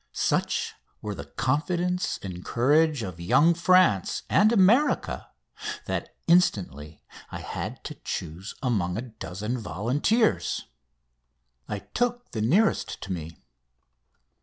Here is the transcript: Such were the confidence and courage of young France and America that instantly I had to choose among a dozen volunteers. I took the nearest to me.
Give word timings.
Such 0.13 0.73
were 1.03 1.13
the 1.13 1.25
confidence 1.27 2.17
and 2.23 2.43
courage 2.43 3.03
of 3.03 3.19
young 3.19 3.53
France 3.53 4.23
and 4.31 4.51
America 4.51 5.29
that 5.85 6.15
instantly 6.25 7.03
I 7.29 7.37
had 7.41 7.83
to 7.83 7.93
choose 7.93 8.55
among 8.63 8.97
a 8.97 9.03
dozen 9.11 9.59
volunteers. 9.59 10.65
I 11.67 11.77
took 11.93 12.31
the 12.31 12.41
nearest 12.41 12.99
to 13.01 13.11
me. 13.11 13.37